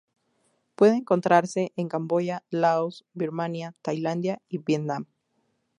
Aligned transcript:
Puede 0.75 0.95
encontrarse 0.95 1.73
en 1.75 1.87
Camboya, 1.87 2.43
Laos, 2.49 3.05
Birmania, 3.13 3.75
Tailandia 3.83 4.41
y 4.49 4.57
Vietnam. 4.57 5.05